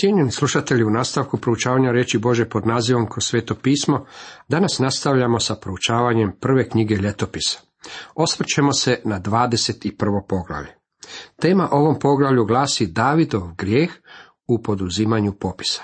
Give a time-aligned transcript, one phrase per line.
[0.00, 4.06] Cijenjeni slušatelji, u nastavku proučavanja reći Bože pod nazivom kroz sveto pismo,
[4.48, 7.60] danas nastavljamo sa proučavanjem prve knjige ljetopisa.
[8.14, 10.20] Osvrćemo se na 21.
[10.28, 10.74] poglavlje.
[11.40, 13.90] Tema ovom poglavlju glasi Davidov grijeh
[14.46, 15.82] u poduzimanju popisa.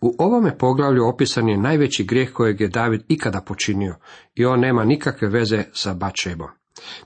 [0.00, 3.94] U ovome poglavlju opisan je najveći grijeh kojeg je David ikada počinio
[4.34, 6.48] i on nema nikakve veze sa Bačebom.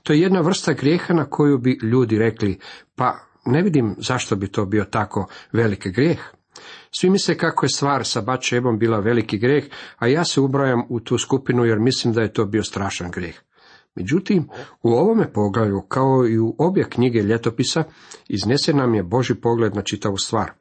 [0.03, 2.59] To je jedna vrsta grijeha na koju bi ljudi rekli,
[2.95, 6.19] pa ne vidim zašto bi to bio tako veliki grijeh.
[6.91, 9.65] Svi misle kako je stvar sa Bačebom bila veliki grijeh,
[9.97, 13.35] a ja se ubrajam u tu skupinu jer mislim da je to bio strašan grijeh.
[13.95, 14.49] Međutim,
[14.83, 17.83] u ovome poglavlju, kao i u obje knjige ljetopisa,
[18.27, 20.51] iznese nam je Boži pogled na čitavu stvar.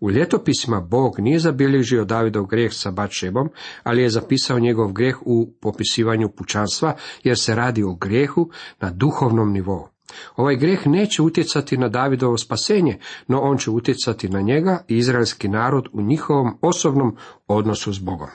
[0.00, 3.48] U ljetopisima Bog nije zabilježio Davidov grijeh sa Bačebom,
[3.82, 8.50] ali je zapisao njegov grijeh u popisivanju pučanstva, jer se radi o grijehu
[8.80, 9.91] na duhovnom nivou.
[10.36, 12.98] Ovaj grijeh neće utjecati na Davidovo spasenje,
[13.28, 17.16] no on će utjecati na njega i izraelski narod u njihovom osobnom
[17.46, 18.28] odnosu s Bogom.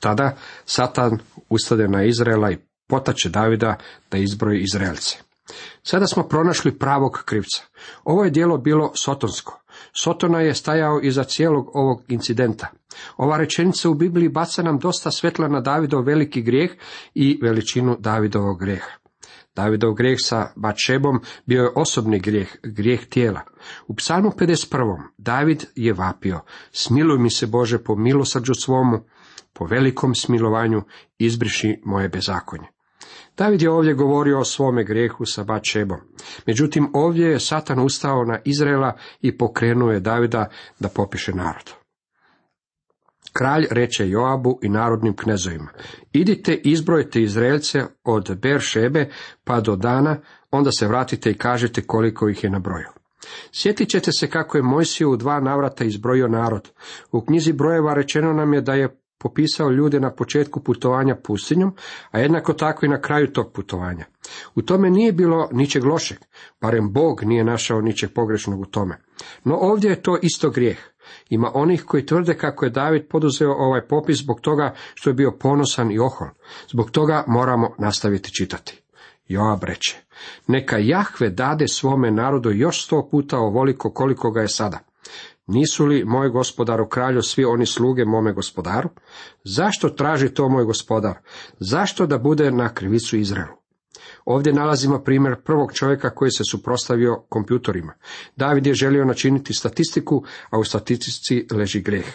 [0.00, 3.76] Tada Satan ustade na Izraela i potače Davida
[4.10, 5.16] da izbroji Izraelce.
[5.82, 7.62] Sada smo pronašli pravog krivca.
[8.04, 9.60] Ovo je dijelo bilo sotonsko.
[10.02, 12.66] Sotona je stajao iza cijelog ovog incidenta.
[13.16, 16.70] Ova rečenica u Bibliji baca nam dosta svetla na Davidov veliki grijeh
[17.14, 19.07] i veličinu Davidovog grijeha.
[19.58, 23.40] Davidov grijeh sa Bačebom bio je osobni grijeh, grijeh tijela.
[23.86, 25.02] U psalmu 51.
[25.18, 26.40] David je vapio,
[26.72, 29.04] smiluj mi se Bože po milosrđu svomu,
[29.52, 30.82] po velikom smilovanju
[31.18, 32.66] izbriši moje bezakonje.
[33.36, 35.98] David je ovdje govorio o svome grijehu sa Bačebom.
[36.46, 41.74] Međutim, ovdje je Satan ustao na Izraela i pokrenuo je Davida da popiše narod.
[43.38, 45.68] Kralj reče Joabu i narodnim knezovima,
[46.12, 49.08] idite izbrojite Izraelce od Beršebe
[49.44, 50.16] pa do dana,
[50.50, 52.88] onda se vratite i kažete koliko ih je na broju.
[53.52, 56.70] Sjetit ćete se kako je Mojsiju u dva navrata izbrojio narod.
[57.12, 61.74] U knjizi brojeva rečeno nam je da je popisao ljude na početku putovanja pustinjom,
[62.10, 64.04] a jednako tako i na kraju tog putovanja.
[64.54, 66.18] U tome nije bilo ničeg lošeg,
[66.60, 68.98] barem Bog nije našao ničeg pogrešnog u tome.
[69.44, 70.78] No ovdje je to isto grijeh.
[71.28, 75.36] Ima onih koji tvrde kako je David poduzeo ovaj popis zbog toga što je bio
[75.40, 76.28] ponosan i ohol.
[76.70, 78.82] Zbog toga moramo nastaviti čitati.
[79.28, 79.96] Joab reče,
[80.46, 84.78] neka Jahve dade svome narodu još sto puta ovoliko koliko ga je sada.
[85.46, 88.88] Nisu li moj gospodaru kralju svi oni sluge mome gospodaru?
[89.44, 91.18] Zašto traži to moj gospodar?
[91.58, 93.67] Zašto da bude na krivicu Izraelu?
[94.30, 97.92] Ovdje nalazimo primjer prvog čovjeka koji se suprostavio kompjutorima.
[98.36, 102.06] David je želio načiniti statistiku, a u statistici leži greh.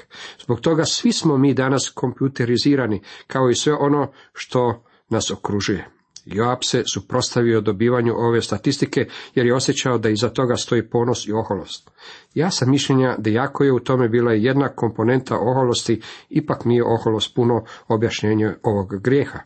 [0.44, 5.90] Zbog toga svi smo mi danas kompjuterizirani, kao i sve ono što nas okružuje.
[6.25, 11.31] Joab se suprostavio dobivanju ove statistike jer je osjećao da iza toga stoji ponos i
[11.31, 11.91] oholost.
[12.34, 17.35] Ja sam mišljenja da jako je u tome bila jedna komponenta oholosti, ipak nije oholost
[17.35, 19.40] puno objašnjenje ovog grijeha.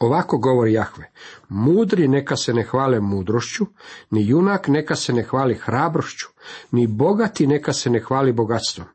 [0.00, 1.10] Ovako govori Jahve,
[1.48, 3.66] mudri neka se ne hvale mudrošću,
[4.10, 6.26] ni junak neka se ne hvali hrabrošću,
[6.70, 8.86] ni bogati neka se ne hvali bogatstvom.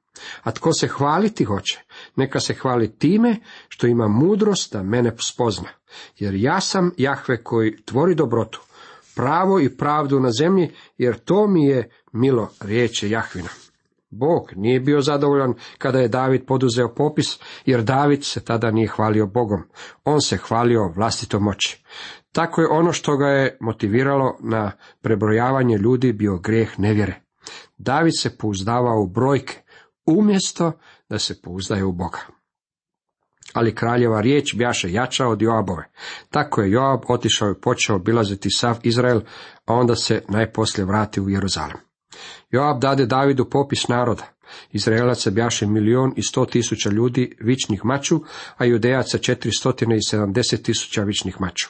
[0.43, 1.79] A tko se hvaliti hoće,
[2.15, 3.35] neka se hvali time
[3.69, 5.69] što ima mudrost da mene spozna.
[6.19, 8.61] Jer ja sam Jahve koji tvori dobrotu,
[9.15, 13.49] pravo i pravdu na zemlji, jer to mi je milo riječe Jahvina.
[14.13, 19.27] Bog nije bio zadovoljan kada je David poduzeo popis, jer David se tada nije hvalio
[19.27, 19.63] Bogom.
[20.03, 21.83] On se hvalio vlastitom moći.
[22.31, 27.21] Tako je ono što ga je motiviralo na prebrojavanje ljudi bio grijeh nevjere.
[27.77, 29.61] David se pouzdavao u brojke,
[30.05, 30.71] umjesto
[31.09, 32.19] da se pouzdaje u Boga.
[33.53, 35.91] Ali kraljeva riječ bjaše jača od Joabove.
[36.29, 39.21] Tako je Joab otišao i počeo obilaziti sav Izrael,
[39.65, 41.92] a onda se najposlije vratio u Jeruzalem.
[42.51, 44.23] Joab dade Davidu popis naroda.
[44.71, 48.19] Izraelaca bjaše milion i sto tisuća ljudi vičnih maču,
[48.57, 51.69] a judejaca četiristotine i sedamdeset tisuća vičnih maču.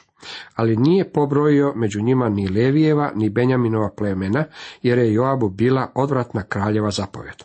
[0.54, 4.44] Ali nije pobrojio među njima ni Levijeva, ni Benjaminova plemena,
[4.82, 7.42] jer je Joabu bila odvratna kraljeva zapovjed.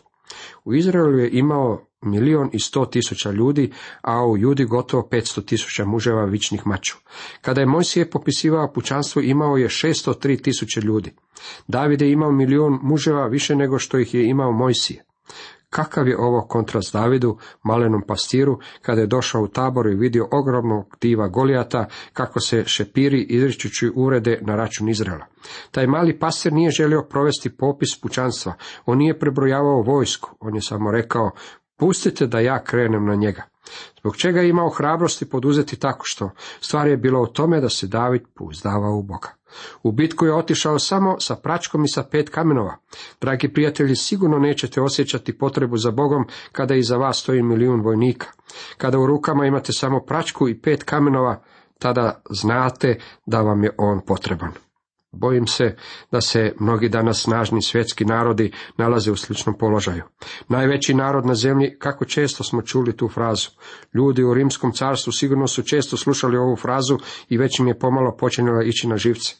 [0.64, 5.84] U Izraelu je imao milion i sto tisuća ljudi, a u Judi gotovo petsto tisuća
[5.84, 6.96] muževa vičnih maču.
[7.40, 11.12] Kada je Mojsije popisivao pučanstvo, imao je šesto tri tisuće ljudi.
[11.68, 15.04] David je imao milion muževa više nego što ih je imao Mojsije.
[15.70, 20.96] Kakav je ovo kontrast Davidu, malenom pastiru, kada je došao u tabor i vidio ogromnog
[21.00, 25.26] diva Golijata, kako se šepiri izričući urede na račun Izraela.
[25.70, 28.54] Taj mali pastir nije želio provesti popis pučanstva,
[28.86, 31.30] on nije prebrojavao vojsku, on je samo rekao,
[31.80, 33.42] Pustite da ja krenem na njega.
[34.00, 36.30] Zbog čega je imao hrabrosti poduzeti tako što?
[36.60, 39.28] Stvar je bila u tome da se David pouzdavao u Boga.
[39.82, 42.76] U bitku je otišao samo sa pračkom i sa pet kamenova.
[43.20, 48.26] Dragi prijatelji, sigurno nećete osjećati potrebu za Bogom kada iza vas stoji milijun vojnika.
[48.76, 51.42] Kada u rukama imate samo pračku i pet kamenova,
[51.78, 54.52] tada znate da vam je on potreban.
[55.12, 55.76] Bojim se
[56.10, 60.02] da se mnogi danas snažni svjetski narodi nalaze u sličnom položaju.
[60.48, 63.48] Najveći narod na zemlji, kako često smo čuli tu frazu.
[63.94, 66.98] Ljudi u rimskom carstvu sigurno su često slušali ovu frazu
[67.28, 69.34] i već im je pomalo počinjala ići na živce.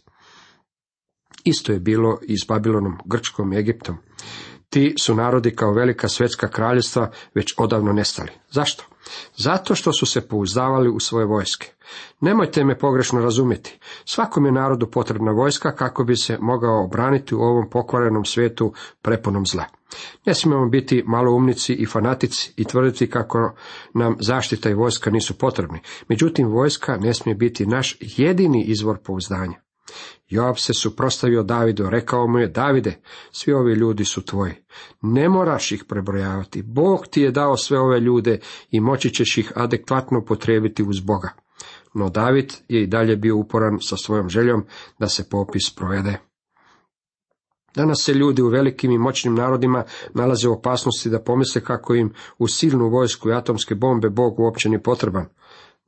[1.45, 3.97] Isto je bilo i s Babilonom, Grčkom Egiptom.
[4.71, 8.31] Ti su narodi kao velika svjetska kraljevstva već odavno nestali.
[8.51, 8.85] Zašto?
[9.37, 11.73] Zato što su se pouzdavali u svoje vojske.
[12.21, 13.79] Nemojte me pogrešno razumjeti.
[14.05, 18.73] Svakom je narodu potrebna vojska kako bi se mogao obraniti u ovom pokvarenom svijetu
[19.03, 19.65] prepunom zla.
[20.27, 23.55] Ne smijemo biti maloumnici i fanatici i tvrditi kako
[23.95, 25.81] nam zaštita i vojska nisu potrebni.
[26.09, 29.70] Međutim, vojska ne smije biti naš jedini izvor pouzdanja.
[30.31, 33.01] Joab se suprostavio Davidu, rekao mu je, Davide,
[33.33, 34.53] svi ovi ljudi su tvoji.
[35.03, 36.63] Ne moraš ih prebrojavati.
[36.63, 38.41] Bog ti je dao sve ove ljude
[38.71, 41.29] i moći ćeš ih adekvatno potrebiti uz Boga.
[41.95, 44.65] No David je i dalje bio uporan sa svojom željom
[44.99, 46.19] da se popis provede.
[47.75, 49.85] Danas se ljudi u velikim i moćnim narodima
[50.15, 54.69] nalaze u opasnosti da pomisle kako im u silnu vojsku i atomske bombe Bog uopće
[54.69, 55.27] nije potreban.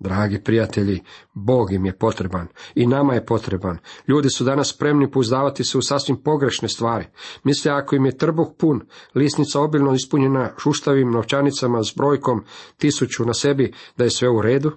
[0.03, 1.01] Dragi prijatelji,
[1.35, 3.79] Bog im je potreban i nama je potreban.
[4.09, 7.07] Ljudi su danas spremni pouzdavati se u sasvim pogrešne stvari.
[7.45, 8.81] Misle ako im je trbuh pun,
[9.15, 12.45] lisnica obilno ispunjena šuštavim novčanicama s brojkom
[12.77, 14.73] tisuću na sebi, da je sve u redu,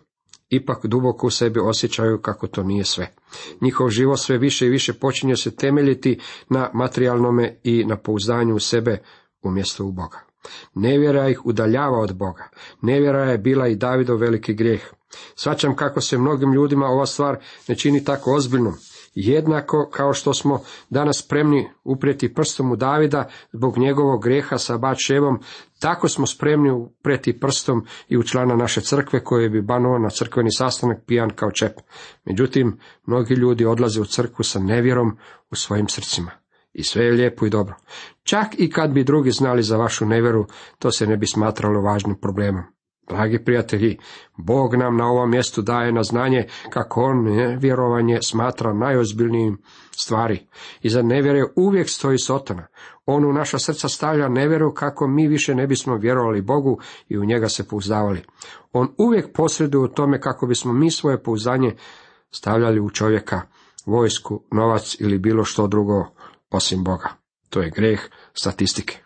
[0.50, 3.14] ipak duboko u sebi osjećaju kako to nije sve.
[3.62, 6.20] Njihov život sve više i više počinje se temeljiti
[6.50, 9.02] na materijalnome i na pouzdanju u sebe
[9.42, 10.25] umjesto u Boga.
[10.74, 12.50] Nevjera ih udaljava od Boga.
[12.82, 14.82] Nevjera je bila i Davidov veliki grijeh.
[15.36, 18.74] Svaćam kako se mnogim ljudima ova stvar ne čini tako ozbiljnom.
[19.16, 25.40] Jednako kao što smo danas spremni uprijeti prstom u Davida zbog njegovog greha sa Bačevom,
[25.80, 30.52] tako smo spremni uprijeti prstom i u člana naše crkve koje bi banuo na crkveni
[30.52, 31.72] sastanak pijan kao čep.
[32.26, 35.18] Međutim, mnogi ljudi odlaze u crkvu sa nevjerom
[35.52, 36.32] u svojim srcima.
[36.74, 37.76] I sve je lijepo i dobro.
[38.26, 40.46] Čak i kad bi drugi znali za vašu nevjeru,
[40.80, 42.64] to se ne bi smatralo važnim problemom.
[43.10, 43.98] Dragi prijatelji,
[44.38, 49.58] Bog nam na ovom mjestu daje na znanje kako on nevjerovanje smatra najozbiljnijim
[49.92, 50.48] stvari.
[50.82, 52.68] I za nevjere uvijek stoji sotana.
[53.06, 56.80] On u naša srca stavlja nevjeru kako mi više ne bismo vjerovali Bogu
[57.10, 58.22] i u njega se pouzdavali.
[58.74, 61.76] On uvijek posreduje u tome kako bismo mi svoje pouzdanje
[62.32, 63.42] stavljali u čovjeka,
[63.86, 66.06] vojsku, novac ili bilo što drugo
[66.52, 67.25] osim Boga.
[67.56, 68.00] To je greh
[68.34, 68.98] statistike.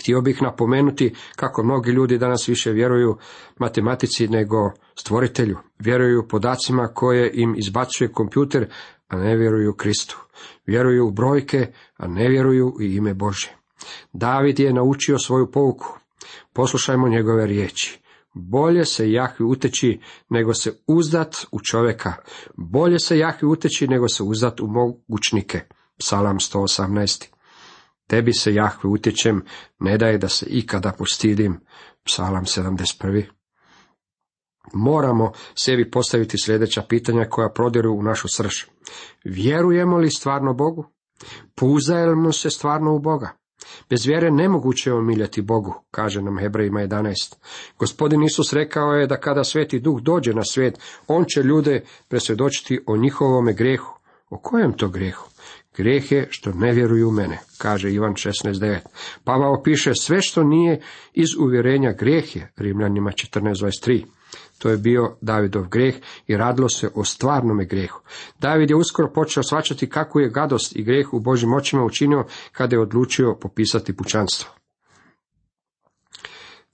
[0.00, 3.16] Htio bih napomenuti kako mnogi ljudi danas više vjeruju
[3.58, 4.56] matematici nego
[4.94, 5.58] stvoritelju.
[5.78, 8.66] Vjeruju podacima koje im izbacuje kompjuter,
[9.08, 10.18] a ne vjeruju Kristu.
[10.66, 13.56] Vjeruju u brojke, a ne vjeruju i ime Bože.
[14.12, 15.98] David je naučio svoju pouku.
[16.52, 18.00] Poslušajmo njegove riječi.
[18.34, 22.12] Bolje se Jahvi uteći nego se uzdat u čovjeka.
[22.56, 25.60] Bolje se Jahvi uteći nego se uzdat u mogućnike.
[26.02, 27.26] Psalam 118.
[28.06, 29.44] Tebi se Jahve utječem,
[29.78, 31.60] ne daje da se ikada postidim.
[32.04, 33.24] Psalam 71.
[34.72, 38.52] Moramo sebi postaviti sljedeća pitanja koja prodiru u našu srž.
[39.24, 40.84] Vjerujemo li stvarno Bogu?
[41.54, 43.30] Pouzdajemo se stvarno u Boga?
[43.90, 47.34] Bez vjere nemoguće je omiljati Bogu, kaže nam Hebrejima 11.
[47.78, 52.80] Gospodin Isus rekao je da kada sveti duh dođe na svijet, on će ljude presvjedočiti
[52.86, 53.98] o njihovome grehu.
[54.30, 55.31] O kojem to grehu?
[55.76, 58.78] Grijeh je što ne vjeruju u mene, kaže Ivan 16.9.
[59.24, 60.80] Pavao piše sve što nije
[61.14, 64.04] iz uvjerenja grijeh je, Rimljanima 14.23.
[64.58, 65.94] To je bio Davidov grijeh
[66.26, 68.00] i radilo se o stvarnome grijehu.
[68.38, 72.76] David je uskoro počeo svačati kakvu je gadost i grijeh u Božim očima učinio kada
[72.76, 74.50] je odlučio popisati pučanstvo.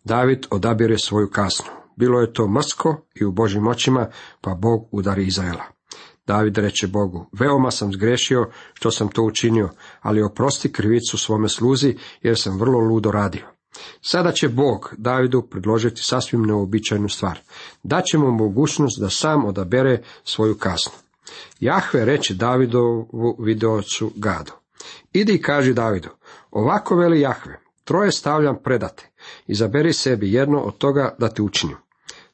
[0.04, 1.70] David odabire svoju kasnu.
[1.96, 4.08] Bilo je to mrsko i u Božim očima,
[4.40, 5.77] pa Bog udari Izraela.
[6.28, 9.70] David reče Bogu, veoma sam zgrešio što sam to učinio,
[10.00, 13.47] ali oprosti krivicu svome sluzi, jer sam vrlo ludo radio.
[14.00, 17.38] Sada će Bog Davidu predložiti sasvim neobičajnu stvar.
[17.82, 20.92] Daće mu mogućnost da sam odabere svoju kaznu.
[21.61, 24.52] Jahve reče Davidovu videocu Gadu.
[25.12, 26.08] Idi i kaži Davidu,
[26.50, 29.11] ovako veli Jahve, troje stavljam predate,
[29.47, 31.76] izaberi sebi jedno od toga da ti učinim.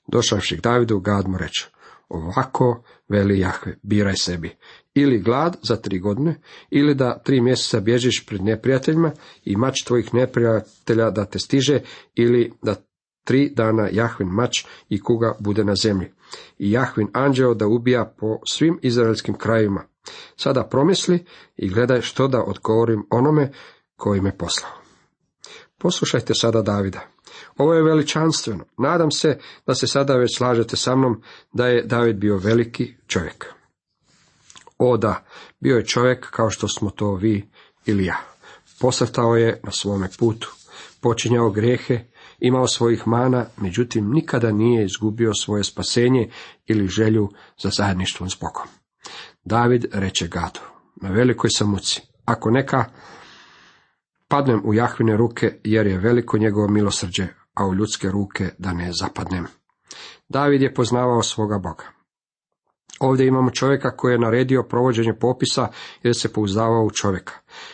[0.06, 1.70] Došavši k Davidu, Gad mu reče,
[2.08, 4.56] Ovako veli Jahve, biraj sebi.
[4.94, 9.12] Ili glad za tri godine, ili da tri mjeseca bježiš pred neprijateljima
[9.44, 11.80] i mač tvojih neprijatelja da te stiže,
[12.14, 12.74] ili da
[13.24, 16.12] tri dana Jahvin mač i kuga bude na zemlji.
[16.58, 19.84] I Jahvin anđeo da ubija po svim izraelskim krajevima.
[20.36, 21.24] Sada promisli
[21.56, 23.52] i gledaj što da odgovorim onome
[23.96, 24.72] koji me poslao.
[25.78, 27.13] Poslušajte sada Davida.
[27.56, 28.64] Ovo je veličanstveno.
[28.78, 31.22] Nadam se da se sada već slažete sa mnom
[31.52, 33.46] da je David bio veliki čovjek.
[34.78, 35.24] O da,
[35.60, 37.48] bio je čovjek kao što smo to vi
[37.86, 38.16] ili ja.
[38.80, 40.52] Posrtao je na svome putu,
[41.00, 42.00] počinjao grehe,
[42.38, 46.30] imao svojih mana, međutim nikada nije izgubio svoje spasenje
[46.66, 47.28] ili želju
[47.62, 48.66] za zajedništvom s Bogom.
[49.44, 50.60] David reče Gadu,
[50.96, 52.84] na velikoj sam muci, ako neka
[54.34, 58.90] padnem u Jahvine ruke, jer je veliko njegovo milosrđe, a u ljudske ruke da ne
[59.00, 59.46] zapadnem.
[60.28, 61.84] David je poznavao svoga Boga.
[63.00, 65.68] Ovdje imamo čovjeka koji je naredio provođenje popisa
[66.02, 67.32] jer se pouzdavao u čovjeka.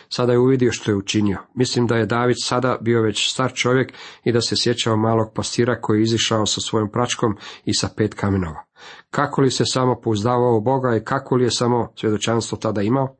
[0.09, 1.39] Sada je uvidio što je učinio.
[1.55, 5.81] Mislim da je David sada bio već star čovjek i da se sjećao malog pastira
[5.81, 8.63] koji je izišao sa svojom pračkom i sa pet kamenova.
[9.09, 13.15] Kako li se samo pouzdavao u Boga i kako li je samo svjedočanstvo tada imao?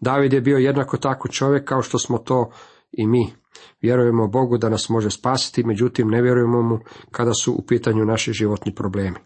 [0.00, 2.50] David je bio jednako tako čovjek kao što smo to
[2.92, 3.32] i mi.
[3.80, 6.78] Vjerujemo Bogu da nas može spasiti, međutim ne vjerujemo mu
[7.10, 9.16] kada su u pitanju naši životni problemi.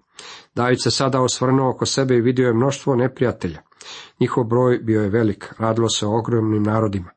[0.54, 3.62] David se sada osvrnuo oko sebe i vidio je mnoštvo neprijatelja.
[4.20, 7.10] Njihov broj bio je velik, radilo se o ogromnim narodima.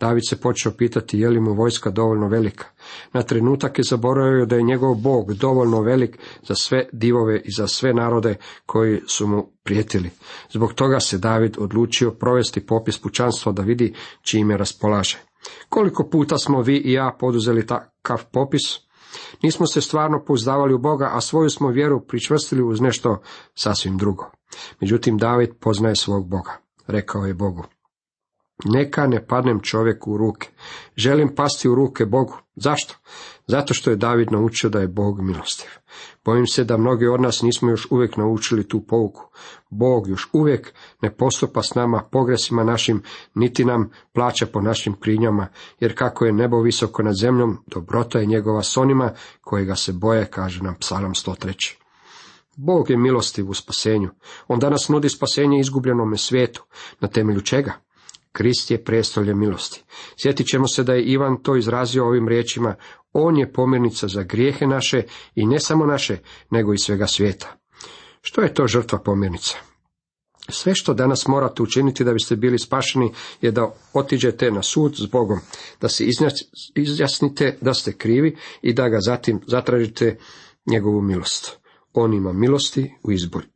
[0.00, 2.64] David se počeo pitati je li mu vojska dovoljno velika.
[3.12, 6.18] Na trenutak je zaboravio da je njegov Bog dovoljno velik
[6.48, 10.10] za sve divove i za sve narode koji su mu prijetili.
[10.52, 15.18] Zbog toga se David odlučio provesti popis pučanstva da vidi čime raspolaže.
[15.68, 18.62] Koliko puta smo vi i ja poduzeli takav popis?
[19.42, 23.22] Nismo se stvarno pouzdavali u Boga, a svoju smo vjeru pričvrstili uz nešto
[23.54, 24.30] sasvim drugo.
[24.80, 26.52] Međutim, David poznaje svog Boga.
[26.86, 27.64] Rekao je Bogu.
[28.64, 30.48] Neka ne padnem čovjeku u ruke.
[30.96, 32.34] Želim pasti u ruke Bogu.
[32.56, 32.94] Zašto?
[33.46, 35.68] Zato što je David naučio da je Bog milostiv.
[36.24, 39.28] Bojim se da mnogi od nas nismo još uvijek naučili tu pouku.
[39.70, 43.02] Bog još uvijek ne postupa s nama pogresima našim,
[43.34, 45.46] niti nam plaća po našim krinjama,
[45.80, 49.92] jer kako je nebo visoko nad zemljom, dobrota je njegova s onima koji ga se
[49.92, 51.74] boje, kaže nam psalam 103.
[52.56, 54.10] Bog je milostiv u spasenju.
[54.48, 56.64] On danas nudi spasenje izgubljenome svijetu.
[57.00, 57.72] Na temelju čega?
[58.36, 59.82] Krist je prestolje milosti.
[60.16, 62.74] Sjetit ćemo se da je Ivan to izrazio ovim riječima,
[63.12, 65.02] on je pomirnica za grijehe naše
[65.34, 66.18] i ne samo naše,
[66.50, 67.56] nego i svega svijeta.
[68.20, 69.56] Što je to žrtva pomirnica?
[70.48, 75.06] Sve što danas morate učiniti da biste bili spašeni je da otiđete na sud s
[75.06, 75.38] Bogom,
[75.80, 76.04] da se
[76.74, 80.18] izjasnite da ste krivi i da ga zatim zatražite
[80.66, 81.58] njegovu milost.
[81.92, 83.53] On ima milosti u izboru.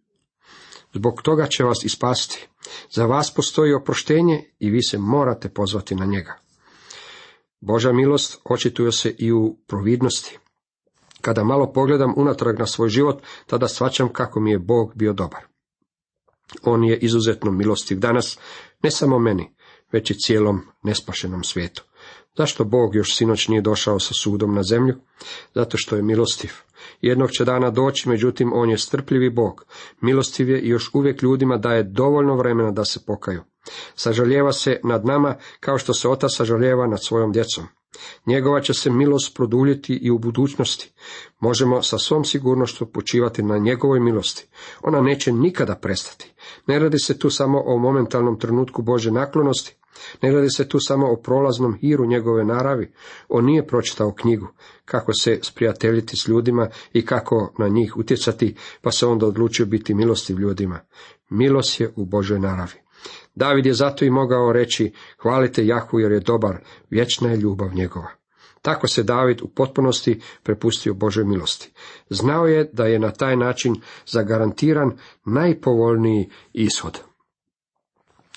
[0.94, 2.48] Zbog toga će vas ispasti.
[2.90, 6.38] Za vas postoji oproštenje i vi se morate pozvati na njega.
[7.60, 10.38] Boža milost očituje se i u providnosti.
[11.20, 15.40] Kada malo pogledam unatrag na svoj život, tada svačam kako mi je Bog bio dobar.
[16.62, 18.38] On je izuzetno milostiv danas,
[18.82, 19.54] ne samo meni,
[19.92, 21.84] već i cijelom nespašenom svijetu.
[22.36, 24.94] Zašto Bog još sinoć nije došao sa sudom na zemlju?
[25.54, 26.50] Zato što je milostiv.
[27.00, 29.64] Jednog će dana doći, međutim on je strpljivi Bog.
[30.00, 33.42] Milostiv je i još uvijek ljudima daje dovoljno vremena da se pokaju.
[33.94, 37.64] Sažaljeva se nad nama kao što se otac sažaljeva nad svojom djecom.
[38.26, 40.92] Njegova će se milost produljiti i u budućnosti.
[41.40, 44.48] Možemo sa svom sigurnošću počivati na njegovoj milosti.
[44.82, 46.32] Ona neće nikada prestati.
[46.66, 49.77] Ne radi se tu samo o momentalnom trenutku Bože naklonosti,
[50.22, 52.92] ne radi se tu samo o prolaznom hiru njegove naravi.
[53.28, 54.46] On nije pročitao knjigu,
[54.84, 59.94] kako se sprijateljiti s ljudima i kako na njih utjecati, pa se onda odlučio biti
[59.94, 60.80] milostiv ljudima.
[61.30, 62.88] Milost je u Božoj naravi.
[63.34, 66.58] David je zato i mogao reći, hvalite Jahu jer je dobar,
[66.90, 68.08] vječna je ljubav njegova.
[68.62, 71.72] Tako se David u potpunosti prepustio Božoj milosti.
[72.10, 73.74] Znao je da je na taj način
[74.06, 77.00] zagarantiran najpovoljniji ishod.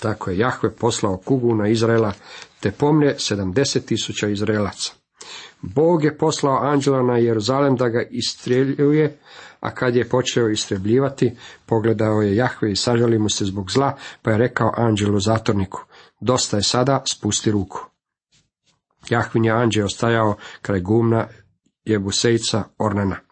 [0.02, 2.14] Tako je Jahve poslao kugu na Izraela,
[2.60, 4.94] te pomne sedamdeset tisuća Izraelaca.
[5.62, 9.18] Bog je poslao anđela na Jeruzalem da ga istreljuje,
[9.60, 11.32] a kad je počeo istrebljivati,
[11.66, 15.86] pogledao je Jahve i sažali mu se zbog zla, pa je rekao anđelu zatorniku,
[16.20, 17.86] dosta je sada, spusti ruku.
[19.10, 21.28] Jahvin je anđeo stajao kraj gumna
[21.86, 23.31] Jebusejca Ornana.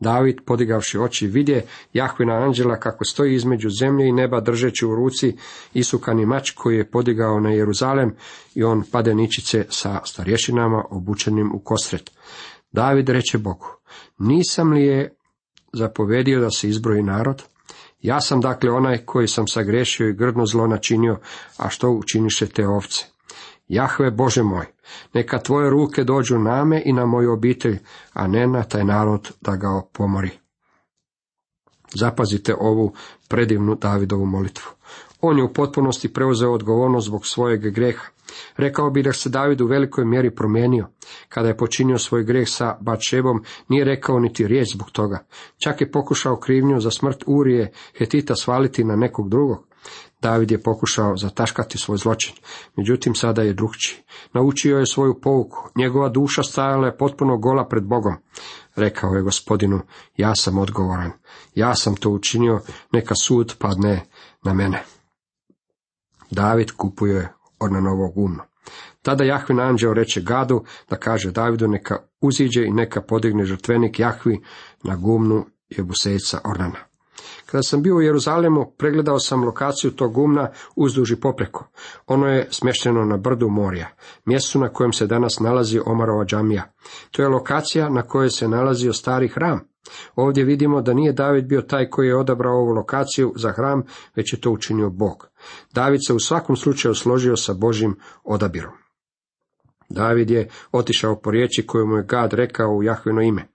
[0.00, 5.36] David, podigavši oči, vidje Jahvina anđela kako stoji između zemlje i neba držeći u ruci
[5.74, 8.14] isukani mač koji je podigao na Jeruzalem
[8.54, 12.10] i on pade ničice sa starješinama obučenim u kosret.
[12.72, 13.66] David reče Bogu,
[14.18, 15.14] nisam li je
[15.72, 17.42] zapovedio da se izbroji narod?
[18.00, 21.18] Ja sam dakle onaj koji sam sagrešio i grdno zlo načinio,
[21.56, 23.17] a što učiniše te ovce?
[23.68, 24.66] Jahve Bože moj,
[25.14, 27.78] neka tvoje ruke dođu na me i na moju obitelj,
[28.12, 30.30] a ne na taj narod da ga pomori.
[31.94, 32.92] Zapazite ovu
[33.28, 34.70] predivnu Davidovu molitvu.
[35.20, 38.04] On je u potpunosti preuzeo odgovornost zbog svojeg greha.
[38.56, 40.86] Rekao bi da se David u velikoj mjeri promijenio.
[41.28, 45.26] Kada je počinio svoj greh sa Batšebom, nije rekao niti riječ zbog toga.
[45.64, 49.67] Čak je pokušao krivnju za smrt Urije Hetita svaliti na nekog drugog.
[50.22, 52.34] David je pokušao zataškati svoj zločin,
[52.76, 53.98] međutim sada je drugčiji.
[54.34, 58.14] Naučio je svoju pouku, njegova duša stajala je potpuno gola pred Bogom.
[58.76, 59.80] Rekao je gospodinu,
[60.16, 61.12] ja sam odgovoran,
[61.54, 62.60] ja sam to učinio,
[62.92, 64.04] neka sud padne
[64.44, 64.84] na mene.
[66.30, 68.42] David kupuje Ornanovo gumno.
[69.02, 74.42] Tada Jahvin anđeo reče Gadu da kaže Davidu neka uziđe i neka podigne žrtvenik Jahvi
[74.84, 76.87] na gumnu Jebusejca Ornana.
[77.50, 81.68] Kada sam bio u Jeruzalemu, pregledao sam lokaciju tog gumna uzduži popreko.
[82.06, 83.88] Ono je smješteno na brdu Morija,
[84.24, 86.72] mjestu na kojem se danas nalazi Omarova džamija.
[87.10, 89.60] To je lokacija na kojoj se nalazio stari hram.
[90.16, 93.82] Ovdje vidimo da nije David bio taj koji je odabrao ovu lokaciju za hram,
[94.16, 95.28] već je to učinio Bog.
[95.72, 98.72] David se u svakom slučaju složio sa Božim odabirom.
[99.88, 103.48] David je otišao po riječi koju mu je Gad rekao u Jahvino ime.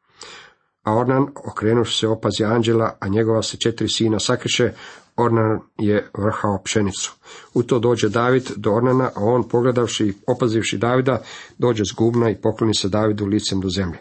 [0.84, 4.74] A Ornan, okrenuši se opazi anđela, a njegova se četiri sina sakriše,
[5.18, 7.14] Ornan je vrhao pšenicu.
[7.54, 11.22] U to dođe David do Ornana, a on pogledavši i opazivši Davida,
[11.58, 13.98] dođe zgubna i pokloni se Davidu licem do zemlje.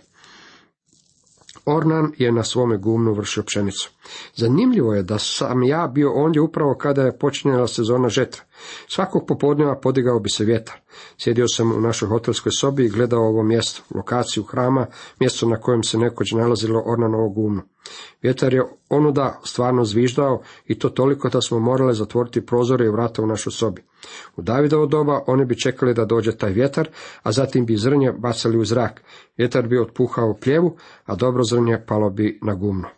[1.66, 3.90] Ornan je na svome gumnu vršio pšenicu.
[4.34, 8.44] Zanimljivo je da sam ja bio ondje upravo kada je počinjala sezona žetve.
[8.88, 10.80] Svakog popodneva podigao bi se vjetar.
[11.18, 14.86] Sjedio sam u našoj hotelskoj sobi i gledao ovo mjesto, lokaciju hrama,
[15.20, 17.62] mjesto na kojem se nekoć nalazilo Ornanovo gumno.
[18.22, 23.22] Vjetar je onuda stvarno zviždao i to toliko da smo morali zatvoriti prozore i vrata
[23.22, 23.82] u našoj sobi.
[24.36, 26.88] U Davidovo doba oni bi čekali da dođe taj vjetar,
[27.22, 29.02] a zatim bi zrnje bacali u zrak.
[29.36, 32.88] Vjetar bi otpuhao pljevu, a dobro zrnje palo bi na gumno.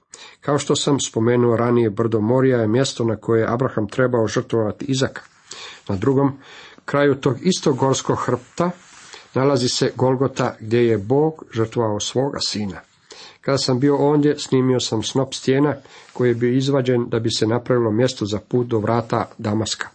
[0.40, 4.84] Kao što sam spomenuo ranije, brdo Morija je mjesto na koje je Abraham trebao žrtvovati
[4.84, 5.22] Izaka.
[5.88, 6.32] Na drugom
[6.84, 8.70] kraju tog istog gorskog hrpta
[9.34, 12.80] nalazi se Golgota gdje je Bog žrtvovao svoga sina.
[13.40, 15.74] Kada sam bio ondje, snimio sam snop stijena
[16.12, 19.88] koji je bio izvađen da bi se napravilo mjesto za put do vrata Damaska.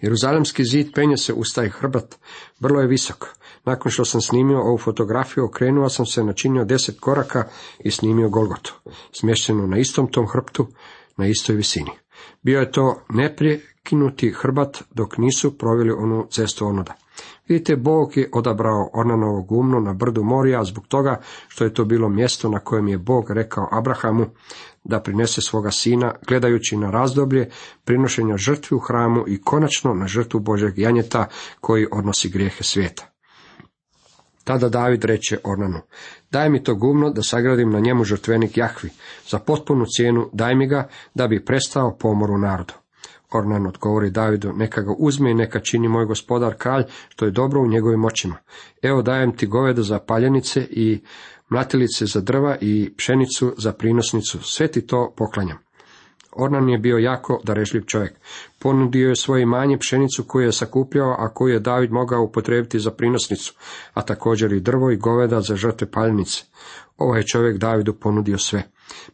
[0.00, 2.14] Jeruzalemski zid penje se uz taj hrbat,
[2.60, 3.26] vrlo je visok.
[3.66, 7.44] Nakon što sam snimio ovu fotografiju, okrenuo sam se, načinio deset koraka
[7.78, 8.74] i snimio Golgotu,
[9.12, 10.66] smještenu na istom tom hrptu,
[11.16, 11.90] na istoj visini.
[12.42, 16.94] Bio je to neprekinuti hrbat dok nisu proveli onu cestu onoda.
[17.48, 22.08] Vidite, Bog je odabrao Ornanovo gumno na brdu Morija zbog toga što je to bilo
[22.08, 24.26] mjesto na kojem je Bog rekao Abrahamu
[24.84, 27.50] da prinese svoga sina, gledajući na razdoblje
[27.84, 31.26] prinošenja žrtvi u hramu i konačno na žrtvu Božeg janjeta
[31.60, 33.15] koji odnosi grijehe svijeta.
[34.46, 35.80] Tada David reče Ornanu,
[36.30, 38.90] daj mi to gumno da sagradim na njemu žrtvenik Jahvi,
[39.28, 42.74] za potpunu cijenu daj mi ga da bi prestao pomoru narodu.
[43.32, 47.60] Ornan odgovori Davidu, neka ga uzme i neka čini moj gospodar kralj, što je dobro
[47.60, 48.36] u njegovim očima.
[48.82, 51.00] Evo dajem ti goveda za paljenice i
[51.48, 55.65] mlatilice za drva i pšenicu za prinosnicu, sve ti to poklanjam.
[56.38, 58.12] Ornan je bio jako darežljiv čovjek.
[58.58, 62.90] Ponudio je svoje manje pšenicu koju je sakupljao, a koju je David mogao upotrebiti za
[62.90, 63.54] prinosnicu,
[63.94, 66.44] a također i drvo i goveda za žrtve paljenice.
[66.96, 68.62] Ovaj je čovjek Davidu ponudio sve.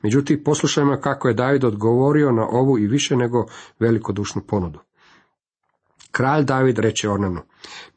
[0.03, 3.47] Međutim, poslušajmo kako je David odgovorio na ovu i više nego
[3.79, 4.79] velikodušnu ponudu.
[6.11, 7.41] Kralj David reče Ornanu,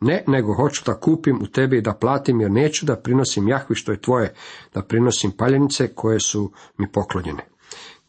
[0.02, 3.76] ne, nego hoću da kupim u tebi i da platim, jer neću da prinosim Jahvi
[3.76, 4.34] što je tvoje,
[4.74, 7.55] da prinosim paljenice koje su mi poklonjene.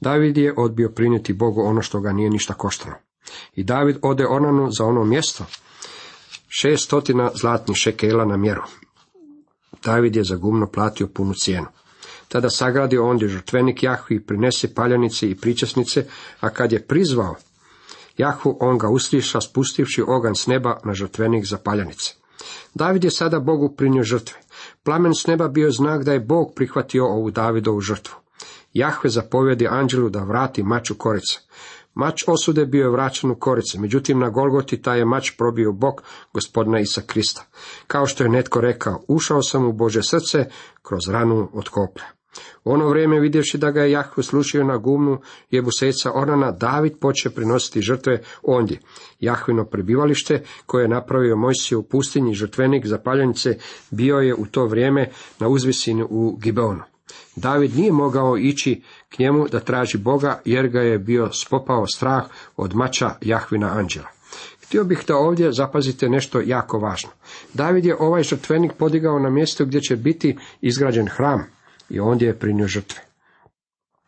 [0.01, 2.95] David je odbio prinijeti Bogu ono što ga nije ništa koštalo.
[3.55, 5.45] I David ode Ornanu za ono mjesto,
[6.49, 8.63] šestotina zlatnih šekela na mjeru.
[9.85, 11.67] David je za gumno platio punu cijenu.
[12.29, 16.07] Tada sagradio ondje žrtvenik Jahvi i prinese paljanice i pričasnice,
[16.41, 17.35] a kad je prizvao
[18.19, 22.15] Jahvu, on ga usliša spustivši ogan s neba na žrtvenik za paljanice.
[22.75, 24.39] David je sada Bogu prinio žrtve.
[24.83, 28.26] Plamen s neba bio znak da je Bog prihvatio ovu Davidovu žrtvu.
[28.79, 31.39] Jahve zapovjedi anđelu da vrati mač u korice.
[31.95, 36.03] Mač osude bio je vraćen u korice, međutim na Golgoti taj je mač probio bok
[36.33, 37.45] gospodina Isa Krista.
[37.87, 40.45] Kao što je netko rekao, ušao sam u Bože srce
[40.83, 42.05] kroz ranu od koplja.
[42.65, 45.19] U ono vrijeme vidjevši da ga je Jahve slušio na gumnu
[45.51, 48.81] jebuseca Orana, David poče prinositi žrtve ondje.
[49.21, 53.59] Jahvino prebivalište koje je napravio Mojsije u pustinji žrtvenik za paljanice
[53.91, 55.11] bio je u to vrijeme
[55.41, 56.83] na uzvisini u Gibeonu.
[57.37, 62.25] David nije mogao ići k njemu da traži Boga, jer ga je bio spopao strah
[62.57, 64.09] od mača Jahvina anđela.
[64.67, 67.11] Htio bih da ovdje zapazite nešto jako važno.
[67.55, 71.45] David je ovaj žrtvenik podigao na mjesto gdje će biti izgrađen hram
[71.91, 73.01] i ondje je prinio žrtve.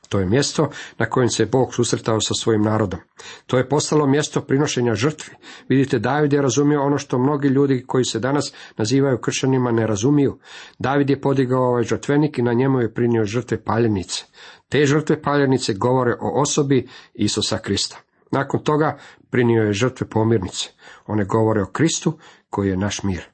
[0.09, 3.01] To je mjesto na kojem se Bog susretao sa svojim narodom.
[3.47, 5.35] To je postalo mjesto prinošenja žrtvi.
[5.68, 10.38] Vidite, David je razumio ono što mnogi ljudi koji se danas nazivaju kršćanima ne razumiju.
[10.79, 14.25] David je podigao ovaj žrtvenik i na njemu je prinio žrtve paljenice.
[14.68, 17.97] Te žrtve paljenice govore o osobi Isusa Krista.
[18.31, 18.99] Nakon toga
[19.31, 20.71] prinio je žrtve pomirnice.
[21.07, 22.18] One govore o Kristu
[22.51, 23.25] koji je naš mir.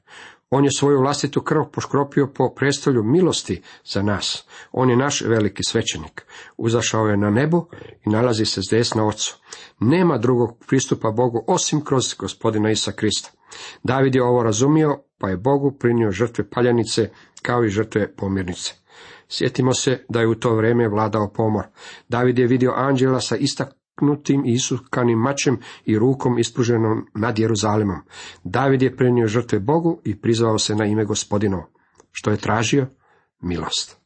[0.57, 4.47] On je svoju vlastitu krv poškropio po prestolju milosti za nas.
[4.71, 6.25] On je naš veliki svećenik.
[6.57, 7.65] Uzašao je na nebo
[8.05, 9.37] i nalazi se s desna ocu.
[9.79, 13.31] Nema drugog pristupa Bogu osim kroz gospodina Isa Krista.
[13.83, 17.09] David je ovo razumio, pa je Bogu prinio žrtve paljanice
[17.41, 18.73] kao i žrtve pomirnice.
[19.29, 21.65] Sjetimo se da je u to vrijeme vladao pomor.
[22.09, 28.01] David je vidio anđela sa istak knutim i isukanim mačem i rukom ispruženom nad Jeruzalemom.
[28.43, 31.69] David je prenio žrtve Bogu i prizvao se na ime gospodinovo.
[32.11, 32.87] Što je tražio?
[33.41, 34.04] Milost.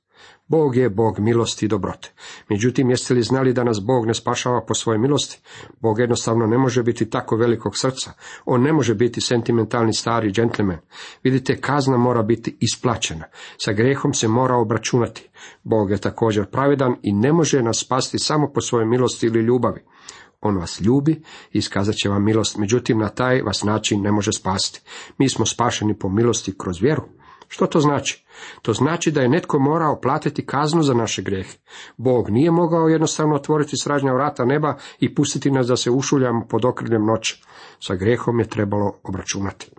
[0.50, 2.12] Bog je Bog milosti i dobrote.
[2.50, 5.42] Međutim, jeste li znali da nas Bog ne spašava po svojoj milosti?
[5.80, 8.12] Bog jednostavno ne može biti tako velikog srca.
[8.46, 10.78] On ne može biti sentimentalni stari džentlmen.
[11.24, 13.26] Vidite, kazna mora biti isplaćena.
[13.58, 15.30] Sa grehom se mora obračunati.
[15.64, 19.82] Bog je također pravedan i ne može nas spasti samo po svojoj milosti ili ljubavi.
[20.42, 24.32] On vas ljubi i iskazat će vam milost, međutim na taj vas način ne može
[24.32, 24.82] spasti.
[25.18, 27.04] Mi smo spašeni po milosti kroz vjeru.
[27.52, 28.26] Što to znači?
[28.62, 31.58] To znači da je netko morao platiti kaznu za naše grehe.
[31.98, 36.66] Bog nije mogao jednostavno otvoriti sražnja vrata neba i pustiti nas da se ušuljamo pod
[36.66, 37.44] okriljem noći.
[37.80, 39.72] Sa grehom je trebalo obračunati.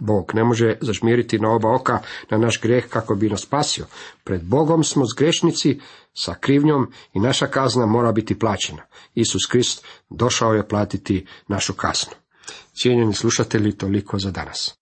[0.00, 1.98] Bog ne može zažmiriti na oba oka
[2.30, 3.86] na naš greh kako bi nas spasio.
[4.24, 5.80] Pred Bogom smo zgrešnici
[6.14, 8.82] sa krivnjom i naša kazna mora biti plaćena.
[9.14, 12.12] Isus Krist došao je platiti našu kaznu.
[12.82, 14.77] Cijenjeni slušatelji, toliko za danas.